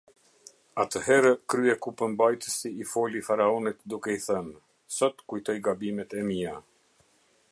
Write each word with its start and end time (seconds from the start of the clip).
Atëherë 0.83 1.33
kryekupëmbajtësi 1.53 2.71
i 2.85 2.87
foli 2.93 3.21
Faraonit 3.29 3.79
duke 3.95 4.17
i 4.17 4.23
thënë: 4.25 4.57
"Sot 4.97 5.23
kujtoj 5.33 5.57
gabimet 5.69 6.19
e 6.23 6.27
mia. 6.31 6.59